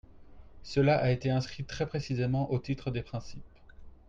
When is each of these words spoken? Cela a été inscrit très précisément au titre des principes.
Cela 0.63 0.97
a 0.97 1.11
été 1.11 1.29
inscrit 1.29 1.63
très 1.63 1.85
précisément 1.85 2.51
au 2.51 2.57
titre 2.57 2.89
des 2.89 3.03
principes. 3.03 3.45